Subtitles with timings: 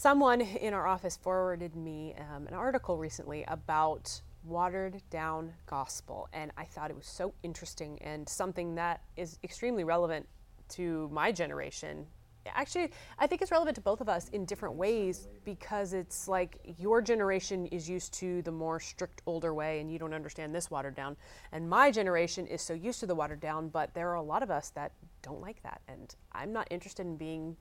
[0.00, 6.52] Someone in our office forwarded me um, an article recently about watered down gospel, and
[6.56, 10.28] I thought it was so interesting and something that is extremely relevant
[10.76, 12.06] to my generation.
[12.46, 16.60] Actually, I think it's relevant to both of us in different ways because it's like
[16.78, 20.70] your generation is used to the more strict older way and you don't understand this
[20.70, 21.16] watered down.
[21.50, 24.44] And my generation is so used to the watered down, but there are a lot
[24.44, 24.92] of us that
[25.22, 25.80] don't like that.
[25.88, 27.56] And I'm not interested in being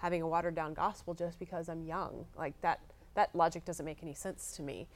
[0.00, 2.24] having a watered down gospel just because I'm young.
[2.36, 2.80] Like that
[3.14, 4.88] that logic doesn't make any sense to me.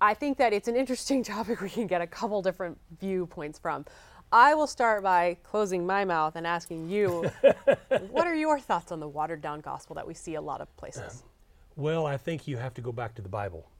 [0.00, 3.84] I think that it's an interesting topic we can get a couple different viewpoints from.
[4.32, 7.30] I will start by closing my mouth and asking you,
[8.10, 10.74] what are your thoughts on the watered down gospel that we see a lot of
[10.76, 11.22] places?
[11.76, 13.70] Well, I think you have to go back to the Bible.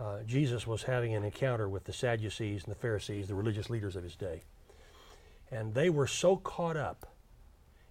[0.00, 3.94] Uh, Jesus was having an encounter with the Sadducees and the Pharisees, the religious leaders
[3.94, 4.42] of his day.
[5.52, 7.09] And they were so caught up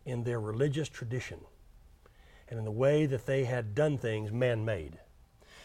[0.05, 1.39] in their religious tradition
[2.49, 4.99] and in the way that they had done things man made.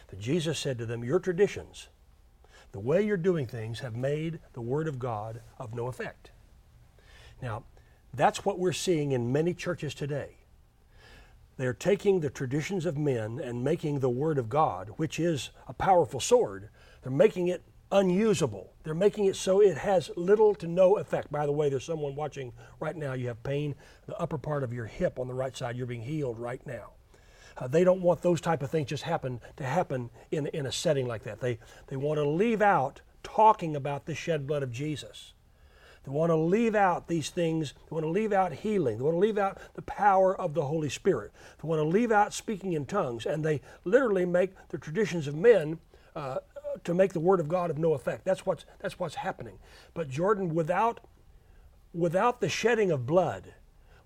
[0.07, 1.87] That Jesus said to them, Your traditions,
[2.71, 6.31] the way you're doing things, have made the Word of God of no effect.
[7.41, 7.63] Now,
[8.13, 10.37] that's what we're seeing in many churches today.
[11.57, 15.73] They're taking the traditions of men and making the Word of God, which is a
[15.73, 16.69] powerful sword,
[17.01, 18.73] they're making it unusable.
[18.83, 21.31] They're making it so it has little to no effect.
[21.31, 23.13] By the way, there's someone watching right now.
[23.13, 23.75] You have pain,
[24.07, 25.75] the upper part of your hip on the right side.
[25.75, 26.91] You're being healed right now.
[27.57, 30.71] Uh, they don't want those type of things just happen to happen in, in a
[30.71, 31.39] setting like that.
[31.39, 35.33] They, they want to leave out talking about the shed blood of Jesus.
[36.03, 37.73] They want to leave out these things.
[37.73, 38.97] They want to leave out healing.
[38.97, 41.31] They want to leave out the power of the Holy Spirit.
[41.61, 43.25] They want to leave out speaking in tongues.
[43.25, 45.79] And they literally make the traditions of men
[46.15, 46.37] uh,
[46.85, 48.25] to make the word of God of no effect.
[48.25, 49.59] That's what's that's what's happening.
[49.93, 51.01] But Jordan, without
[51.93, 53.53] without the shedding of blood,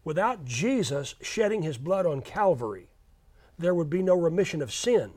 [0.03, 2.89] without Jesus shedding his blood on Calvary,
[3.57, 5.11] there would be no remission of sin.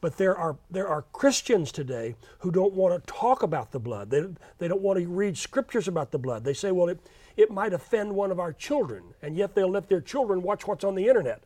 [0.00, 4.10] But there are there are Christians today who don't want to talk about the blood.
[4.10, 4.22] They,
[4.58, 6.44] they don't want to read scriptures about the blood.
[6.44, 7.00] They say, well, it,
[7.36, 10.84] it might offend one of our children, and yet they'll let their children watch what's
[10.84, 11.44] on the internet.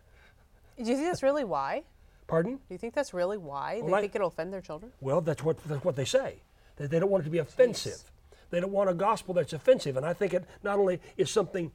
[0.77, 1.85] Do you think that's really why?
[2.29, 2.57] Pardon?
[2.57, 4.93] Do you think that's really why Well, they I- think it'll offend their children?
[5.01, 6.43] Well, that's what that's what they say.
[6.77, 8.13] They, they don't want it to be offensive.
[8.51, 9.97] They don't want a gospel that's offensive.
[9.97, 11.73] And I think it not only is something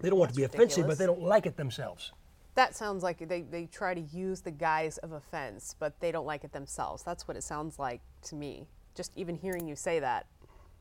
[0.00, 2.12] they don't want to be That's offensive, but they don't like it themselves.
[2.54, 6.26] That sounds like they, they try to use the guise of offense, but they don't
[6.26, 7.02] like it themselves.
[7.02, 8.68] That's what it sounds like to me.
[8.94, 10.26] Just even hearing you say that,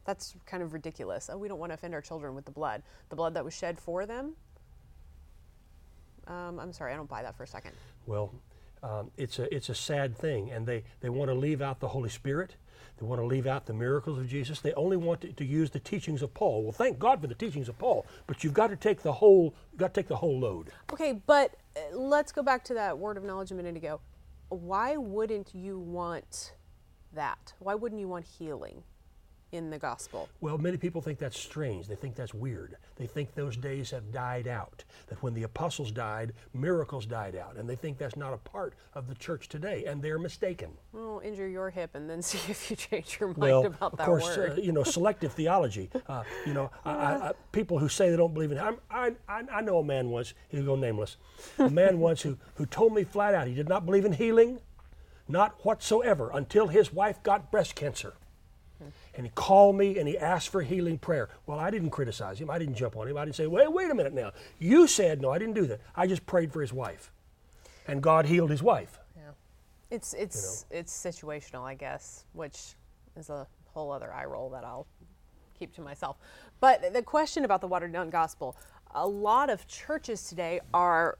[0.05, 1.29] that's kind of ridiculous.
[1.31, 2.83] Oh, we don't want to offend our children with the blood.
[3.09, 4.33] The blood that was shed for them?
[6.27, 7.71] Um, I'm sorry, I don't buy that for a second.
[8.05, 8.33] Well,
[8.83, 11.89] um, it's a it's a sad thing, and they they want to leave out the
[11.89, 12.55] Holy Spirit.
[12.97, 14.59] They want to leave out the miracles of Jesus.
[14.59, 16.63] They only want to, to use the teachings of Paul.
[16.63, 19.53] Well, thank God for the teachings of Paul, but you've got to take the whole
[19.77, 20.71] got to take the whole load.
[20.91, 23.99] Okay, but uh, let's go back to that word of knowledge a minute ago.
[24.49, 26.53] Why wouldn't you want
[27.13, 27.53] that?
[27.59, 28.83] Why wouldn't you want healing
[29.51, 30.29] in the gospel?
[30.41, 31.87] Well, many people think that's strange.
[31.87, 32.77] They think that's weird.
[32.95, 34.83] They think those days have died out.
[35.07, 37.55] That when the apostles died, miracles died out.
[37.55, 39.85] And they think that's not a part of the church today.
[39.85, 40.71] And they're mistaken.
[40.91, 44.05] Well, injure your hip and then see if you change your mind Well, about that
[44.05, 44.59] course, word.
[44.59, 45.89] Uh, you know, selective theology.
[46.07, 49.13] Uh, you know, I, I, I, people who say they don't believe in I'm, I,
[49.27, 51.17] I, I know a man once, he'll go nameless,
[51.59, 54.59] a man once who, who told me flat out he did not believe in healing,
[55.27, 58.13] not whatsoever, until his wife got breast cancer.
[59.15, 61.29] And he called me and he asked for healing prayer.
[61.45, 62.49] Well, I didn't criticize him.
[62.49, 63.17] I didn't jump on him.
[63.17, 64.31] I didn't say, wait, wait a minute now.
[64.59, 65.81] You said, no, I didn't do that.
[65.95, 67.11] I just prayed for his wife.
[67.87, 68.99] And God healed his wife.
[69.15, 69.31] yeah.
[69.89, 72.75] It's it's it's situational, I guess, which
[73.15, 74.85] is a whole other eye roll that I'll
[75.57, 76.17] keep to myself.
[76.59, 78.57] But the question about the watered down gospel,
[78.93, 81.17] a lot of churches today are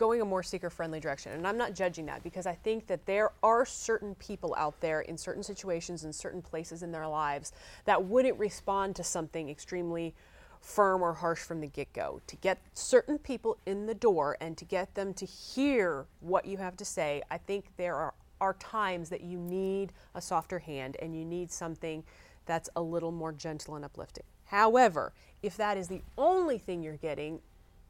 [0.00, 1.32] going a more seeker friendly direction.
[1.32, 5.02] And I'm not judging that because I think that there are certain people out there
[5.02, 7.52] in certain situations in certain places in their lives
[7.84, 10.14] that wouldn't respond to something extremely
[10.62, 12.22] firm or harsh from the get go.
[12.28, 16.56] To get certain people in the door and to get them to hear what you
[16.56, 20.96] have to say, I think there are, are times that you need a softer hand
[21.02, 22.04] and you need something
[22.46, 24.24] that's a little more gentle and uplifting.
[24.46, 25.12] However,
[25.42, 27.40] if that is the only thing you're getting,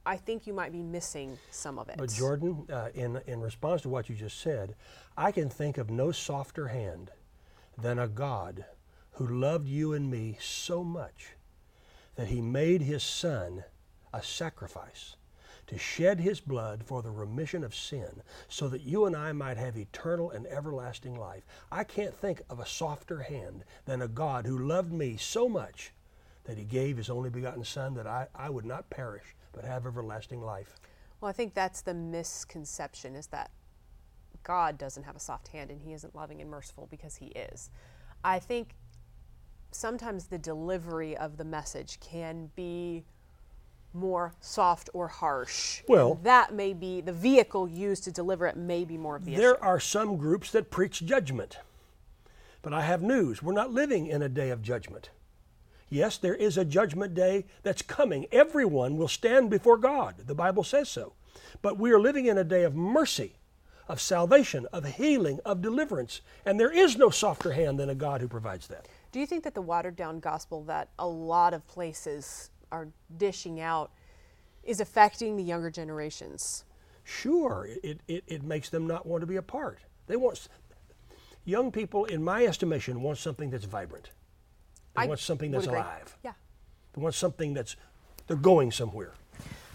[0.06, 1.97] I think you might be missing some of it.
[1.99, 4.75] But Jordan, uh, in, in response to what you just said,
[5.17, 7.11] I can think of no softer hand
[7.76, 8.64] than a God
[9.12, 11.37] who loved you and me so much
[12.17, 13.64] that he made his son
[14.12, 15.17] a sacrifice
[15.67, 19.56] to shed his blood for the remission of sin so that you and I might
[19.56, 21.44] have eternal and everlasting life.
[21.70, 25.93] I can't think of a softer hand than a God who loved me so much
[26.44, 29.87] that he gave his only begotten son that I, I would not perish but have
[29.87, 30.76] everlasting life.
[31.20, 33.50] Well, I think that's the misconception is that
[34.43, 37.70] God doesn't have a soft hand and he isn't loving and merciful because he is.
[38.25, 38.75] I think
[39.70, 43.05] sometimes the delivery of the message can be
[43.93, 45.82] more soft or harsh.
[45.88, 49.32] Well- that may be the vehicle used to deliver it may be more of the
[49.32, 49.43] issue.
[49.43, 51.58] There are some groups that preach judgment.
[52.62, 53.43] But I have news.
[53.43, 55.11] We're not living in a day of judgment.
[55.91, 58.27] Yes, there is a judgment day that's coming.
[58.31, 60.15] Everyone will stand before God.
[60.27, 61.15] The Bible says so.
[61.63, 63.35] But we are living in a day of mercy,
[63.89, 66.21] of salvation, of healing, of deliverance.
[66.47, 68.87] And there is no softer hand than a God who provides that.
[69.11, 73.61] Do you think that the watered down gospel that a lot of places are dishing
[73.61, 73.91] out
[74.63, 76.65] is affecting the younger generations?
[77.03, 79.81] Sure, it, it, it makes them not want to be a part.
[80.07, 80.47] They want,
[81.45, 84.11] young people, in my estimation, want something that's vibrant.
[84.97, 86.17] They I want something that's alive.
[86.25, 86.33] Yeah.
[86.93, 87.77] They want something that's,
[88.27, 89.15] they're going somewhere.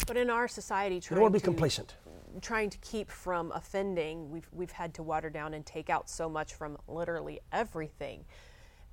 [0.07, 1.95] But in our society, They trying don't want to be complacent.
[2.41, 6.27] trying to keep from offending, we've we've had to water down and take out so
[6.29, 8.25] much from literally everything.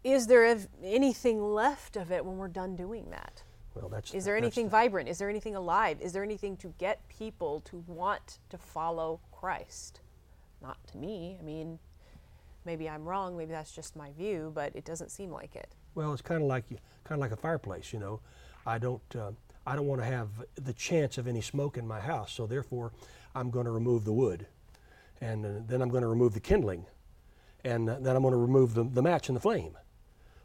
[0.04, 3.42] Is there ev- anything left of it when we're done doing that?
[3.74, 4.14] Well, that's.
[4.14, 5.08] Is there that's anything the- vibrant?
[5.08, 6.00] Is there anything alive?
[6.00, 10.00] Is there anything to get people to want to follow Christ?
[10.62, 11.36] Not to me.
[11.38, 11.78] I mean,
[12.64, 13.36] maybe I'm wrong.
[13.36, 15.74] Maybe that's just my view, but it doesn't seem like it.
[15.94, 17.92] Well, it's kind of like you- kind of like a fireplace.
[17.92, 18.20] You know,
[18.66, 19.02] I don't.
[19.16, 19.32] Uh,
[19.66, 22.90] I don't want to have the chance of any smoke in my house, so therefore,
[23.34, 24.46] I'm going to remove the wood,
[25.20, 26.86] and uh, then I'm going to remove the kindling,
[27.62, 29.76] and uh, then I'm going to remove the, the match and the flame.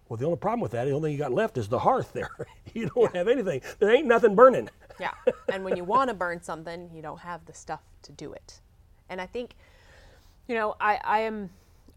[0.08, 2.14] Well, the only problem with that, the only thing you got left is the hearth
[2.14, 2.30] there.
[2.76, 3.62] you don't have anything.
[3.80, 4.70] There ain't nothing burning.
[5.00, 5.12] Yeah.
[5.52, 8.62] and when you want to burn something, you don't have the stuff to do it.
[9.10, 9.56] And I think,
[10.48, 11.50] you know, I, I am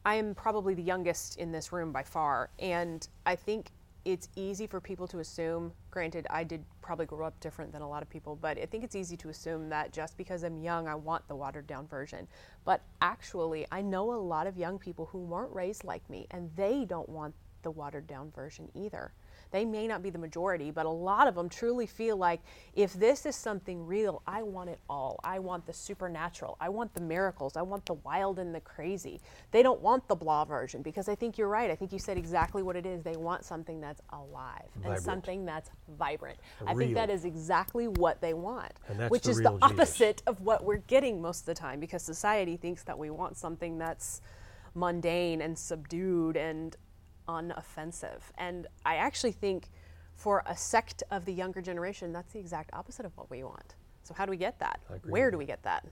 [0.04, 2.50] I am probably the youngest in this room by far.
[2.58, 3.70] And I think
[4.06, 7.88] it's easy for people to assume, granted, I did probably grow up different than a
[7.88, 10.88] lot of people, but I think it's easy to assume that just because I'm young,
[10.88, 12.26] I want the watered down version.
[12.64, 16.50] But actually, I know a lot of young people who weren't raised like me, and
[16.56, 19.12] they don't want the watered down version either.
[19.50, 22.40] They may not be the majority, but a lot of them truly feel like
[22.74, 25.18] if this is something real, I want it all.
[25.24, 26.56] I want the supernatural.
[26.60, 27.56] I want the miracles.
[27.56, 29.20] I want the wild and the crazy.
[29.50, 31.70] They don't want the blah version because I think you're right.
[31.70, 33.02] I think you said exactly what it is.
[33.02, 34.96] They want something that's alive Vibrant.
[34.96, 36.38] and something that's vibrant.
[36.66, 38.72] I think that is exactly what they want,
[39.08, 39.80] which the is real the Jesus.
[39.80, 43.36] opposite of what we're getting most of the time because society thinks that we want
[43.36, 44.20] something that's
[44.74, 46.76] mundane and subdued and
[47.30, 48.20] unoffensive.
[48.38, 49.68] And I actually think
[50.14, 53.74] for a sect of the younger generation, that's the exact opposite of what we want.
[54.02, 54.80] So how do we get that?
[55.04, 55.86] Where do we get that?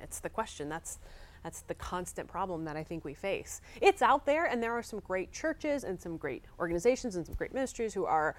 [0.00, 0.68] It's the question.
[0.68, 0.98] That's
[1.42, 3.60] that's the constant problem that I think we face.
[3.80, 7.34] It's out there, and there are some great churches and some great organizations and some
[7.34, 8.36] great ministries who are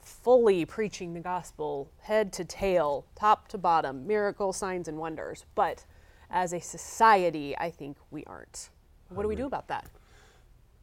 [0.00, 5.44] fully preaching the gospel, head to tail, top to bottom, miracle signs and wonders.
[5.54, 5.84] But
[6.30, 8.70] as a society, I think we aren't.
[9.08, 9.86] What do we do about that?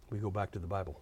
[0.09, 1.01] We go back to the Bible.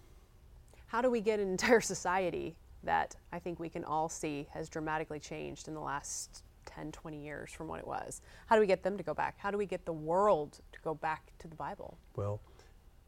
[0.88, 4.70] How do we get an entire society that I think we can all see has
[4.70, 8.22] dramatically changed in the last 10, 20 years from what it was?
[8.48, 9.36] How do we get them to go back?
[9.38, 11.98] How do we get the world to go back to the Bible?
[12.16, 12.42] Well,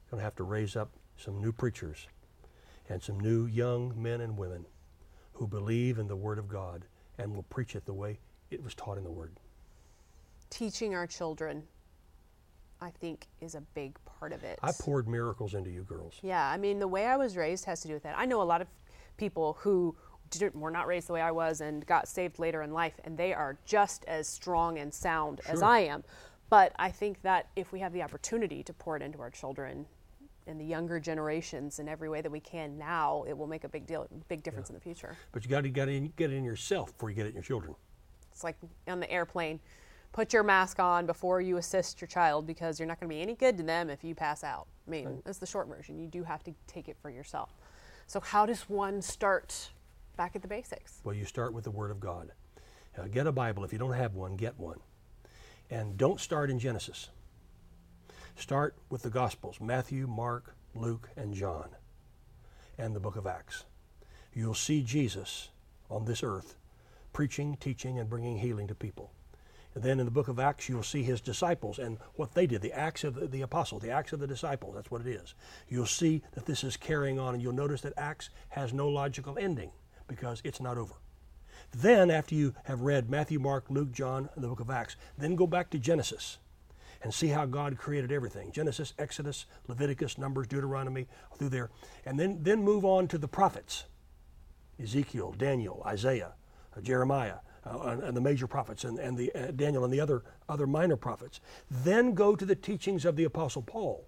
[0.06, 2.08] we're going to have to raise up some new preachers
[2.90, 4.66] and some new young men and women
[5.34, 6.86] who believe in the Word of God
[7.18, 8.20] and will preach it the way
[8.50, 9.34] it was taught in the Word.
[10.50, 11.64] Teaching our children,
[12.82, 14.60] I think, is a big part of it.
[14.62, 16.20] I poured miracles into you girls.
[16.22, 18.16] Yeah, I mean, the way I was raised has to do with that.
[18.18, 18.68] I know a lot of
[19.18, 19.96] people who
[20.30, 23.18] didn't, were not raised the way I was and got saved later in life, and
[23.18, 26.04] they are just as strong and sound as I am.
[26.50, 29.86] But I think that if we have the opportunity to pour it into our children
[30.46, 33.70] and the younger generations in every way that we can now, it will make a
[33.70, 35.18] big deal, big difference in the future.
[35.32, 37.36] But you got to get it, get it in yourself before you get it in
[37.36, 37.76] your children.
[38.32, 38.56] It's like
[38.88, 39.60] on the airplane.
[40.12, 43.22] Put your mask on before you assist your child because you're not going to be
[43.22, 44.68] any good to them if you pass out.
[44.88, 46.00] I mean, that's the short version.
[46.00, 47.54] You do have to take it for yourself.
[48.08, 49.70] So, how does one start
[50.16, 51.02] back at the basics?
[51.04, 52.32] Well, you start with the Word of God.
[52.98, 53.64] Uh, get a Bible.
[53.64, 54.80] If you don't have one, get one.
[55.70, 57.10] And don't start in Genesis.
[58.38, 61.70] Start with the Gospels Matthew, Mark, Luke, and John,
[62.78, 63.66] and the book of Acts.
[64.34, 65.50] You'll see Jesus
[65.90, 66.56] on this earth
[67.14, 69.12] preaching, teaching, and bringing healing to people.
[69.82, 72.74] Then in the book of Acts, you'll see his disciples and what they did, the
[72.74, 74.76] Acts of the, the Apostle, the Acts of the disciples.
[74.76, 75.36] That's what it is.
[75.70, 79.38] You'll see that this is carrying on, and you'll notice that Acts has no logical
[79.38, 79.72] ending
[80.08, 80.96] because it's not over.
[81.76, 85.36] Then, after you have read Matthew, Mark, Luke, John, and the book of Acts, then
[85.36, 86.38] go back to Genesis
[87.04, 91.08] and see how God created everything Genesis, Exodus, Leviticus, Numbers, Deuteronomy,
[91.38, 91.70] through there.
[92.06, 93.86] And then, then move on to the prophets
[94.82, 96.34] Ezekiel, Daniel, Isaiah,
[96.76, 100.24] uh, Jeremiah, uh, and, the major prophets and, and the uh, Daniel and the other
[100.50, 101.40] other minor prophets.
[101.70, 104.08] Then go to the teachings of the Apostle Paul.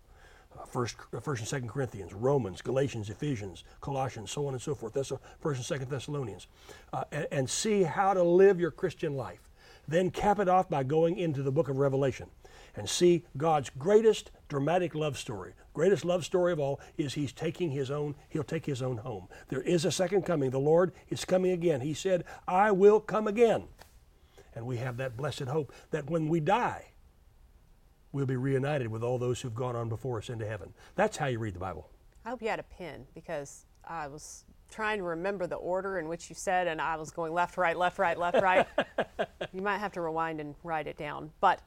[0.58, 4.74] Uh, first, uh, first and Second Corinthians, Romans, Galatians, Ephesians, Colossians, so on and so
[4.74, 4.94] forth.
[4.94, 6.48] That's First and Second Thessalonians,
[6.92, 9.50] uh, and, and see how to live your Christian life.
[9.88, 12.30] Then cap it off by going into the book of Revelation
[12.76, 15.54] and see God's greatest dramatic love story.
[15.74, 19.28] Greatest love story of all is he's taking his own, he'll take his own home.
[19.50, 20.50] There is a second coming.
[20.50, 21.82] The Lord is coming again.
[21.82, 23.66] He said, I will come again.
[24.54, 26.92] And we have that blessed hope that when we die,
[28.12, 30.74] we'll be reunited with all those who've gone on before us into heaven.
[30.96, 31.90] That's how you read the Bible.
[32.26, 36.08] I hope you had a pen because I was trying to remember the order in
[36.08, 38.68] which you said, and I was going left, right, left, right, left, right.
[39.54, 41.32] you might have to rewind and write it down.
[41.40, 41.62] But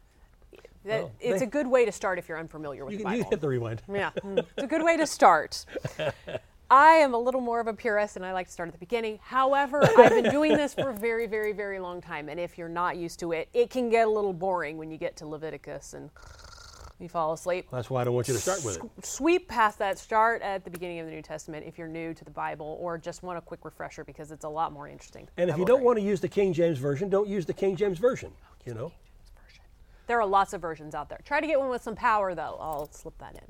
[0.85, 3.05] that, Well, it's they- a good way to start if you're unfamiliar with You the
[3.05, 3.31] can you Bible.
[3.31, 3.83] hit the rewind.
[3.93, 5.65] Yeah, mm, it's a good way to start.
[6.71, 8.79] I am a little more of a purist and I like to start at the
[8.79, 9.19] beginning.
[9.23, 12.31] However, I've been doing this for a very, very, very long time.
[12.31, 14.97] And if you're not used to it, it can get a little boring when you
[14.97, 16.09] get to Leviticus and
[16.99, 17.67] you fall asleep.
[17.71, 19.05] That's why I don't want you to start with it.
[19.05, 22.25] Sweep past that, start at the beginning of the New Testament if you're new to
[22.25, 25.29] the Bible or just want a quick refresher because it's a lot more interesting.
[25.37, 27.77] And if you don't want to use the King James Version, don't use the King
[27.77, 28.33] James Version.
[28.65, 28.93] You know?
[30.07, 31.21] There are lots of versions out there.
[31.25, 32.57] Try to get one with some power, though.
[32.61, 33.49] I'll slip that in.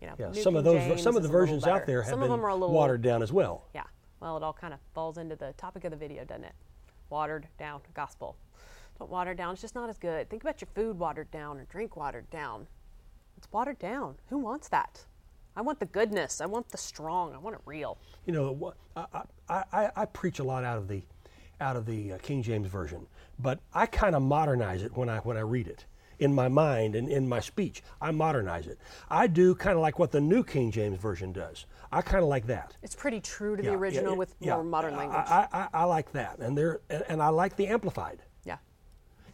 [0.00, 1.66] You know, Yeah, New some of those James some of the is a little versions
[1.66, 3.66] out there have some been of them are a little watered down as well.
[3.74, 3.84] Yeah.
[4.20, 6.54] Well, it all kind of falls into the topic of the video, doesn't it?
[7.08, 8.36] Watered down gospel.
[8.98, 9.52] Don't water down.
[9.52, 10.28] It's just not as good.
[10.30, 12.66] Think about your food watered down or drink watered down.
[13.36, 14.16] It's watered down.
[14.28, 15.04] Who wants that?
[15.54, 16.40] I want the goodness.
[16.40, 17.34] I want the strong.
[17.34, 17.98] I want it real.
[18.26, 21.02] You know, I, I, I, I preach a lot out of the
[21.60, 23.06] out of the uh, King James version,
[23.38, 25.84] but I kind of modernize it when I when I read it
[26.18, 27.82] in my mind and in my speech.
[28.00, 28.78] I modernize it.
[29.10, 31.66] I do kind of like what the New King James version does.
[31.92, 32.74] I kind of like that.
[32.82, 34.54] It's pretty true to Yeah, the original yeah, with yeah.
[34.54, 35.18] more modern language.
[35.26, 38.56] I, I, I, I like that, and there and, and I like the amplified, yeah.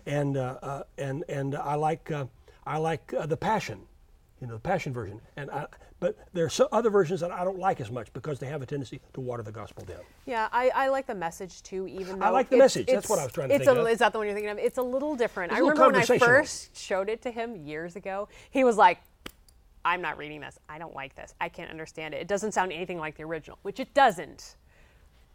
[0.07, 2.27] and uh, uh, and and I like uh,
[2.67, 3.81] I like uh, the Passion,
[4.43, 5.21] you know, the Passion version.
[5.37, 5.67] And I,
[6.01, 8.61] but there are some other versions that I don't like as much because they have
[8.61, 10.01] a tendency to water the gospel down.
[10.27, 12.89] Yeah, I, I like the message too, even though I like the message.
[12.89, 13.89] That's what I was trying to it's think a, of.
[13.89, 14.59] Is that the one you're thinking of?
[14.59, 15.53] It's a little different.
[15.53, 18.29] It's I little remember when I first showed it to him years ago.
[18.51, 18.99] He was like,
[19.85, 20.59] "I'm not reading this.
[20.69, 21.35] I don't like this.
[21.41, 22.21] I can't understand it.
[22.21, 24.57] It doesn't sound anything like the original," which it doesn't.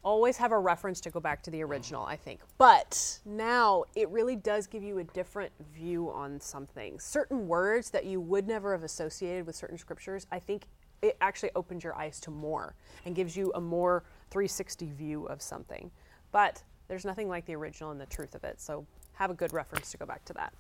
[0.08, 2.40] Always have a reference to go back to the original, I think.
[2.58, 6.98] But now it really does give you a different view on something.
[6.98, 10.64] Certain words that you would never have associated with certain scriptures, I think
[11.02, 12.74] it actually opens your eyes to more
[13.04, 15.92] and gives you a more 360 view of something.
[16.32, 18.62] But there's nothing like the original and the truth of it.
[18.62, 20.54] So have a good reference to go back to that.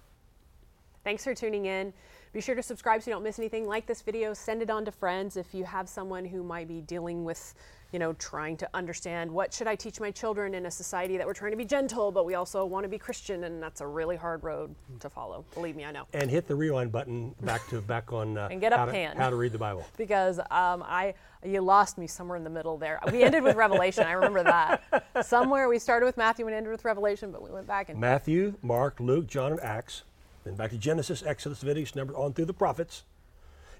[1.03, 1.93] Thanks for tuning in.
[2.33, 3.65] Be sure to subscribe so you don't miss anything.
[3.65, 6.81] Like this video, send it on to friends if you have someone who might be
[6.81, 7.55] dealing with,
[7.93, 11.25] you know, trying to understand what should I teach my children in a society that
[11.25, 13.87] we're trying to be gentle, but we also want to be Christian, and that's a
[13.87, 15.45] really hard road to follow.
[15.53, 16.03] Believe me, I know.
[16.13, 18.91] And hit the rewind button back to back on uh, And get up how, to,
[18.91, 19.15] pan.
[19.15, 19.85] how to read the Bible.
[19.97, 21.13] because um, I
[21.45, 22.99] you lost me somewhere in the middle there.
[23.11, 24.03] We ended with Revelation.
[24.05, 25.25] I remember that.
[25.25, 28.55] Somewhere we started with Matthew and ended with Revelation, but we went back and Matthew,
[28.61, 30.03] Mark, Luke, John, and Acts.
[30.47, 33.03] Then back to Genesis, Exodus, Leviticus, Numbers, on through the prophets.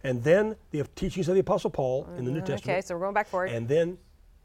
[0.04, 2.64] And then the teachings of the Apostle Paul in the New Testament.
[2.64, 3.52] Mm, okay, so we're going back forward.
[3.52, 3.98] And then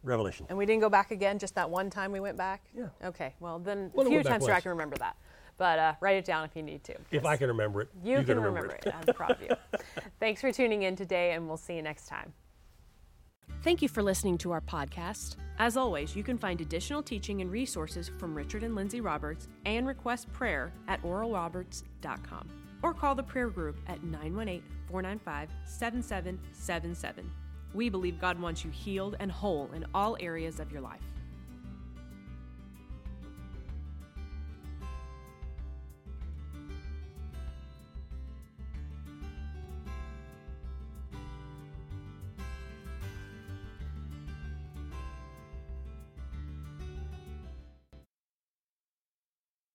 [0.04, 0.46] Revelation.
[0.48, 2.62] And we didn't go back again, just that one time we went back?
[2.76, 2.86] Yeah.
[3.04, 5.16] Okay, well, then Well, a few times through I can remember that.
[5.58, 6.94] But uh, write it down if you need to.
[7.10, 8.94] If I can remember it, You, you can remember, remember it.
[8.94, 9.50] I'm proud of you.
[10.20, 12.32] Thanks for tuning in today, and we'll see you next time.
[13.62, 15.36] Thank you for listening to our podcast.
[15.58, 19.86] As always, you can find additional teaching and resources from Richard and Lindsay Roberts and
[19.86, 22.48] request prayer at oralroberts.com
[22.82, 27.30] or call the prayer group at 918 495 7777.
[27.74, 31.00] We believe God wants you healed and whole in all areas of your life.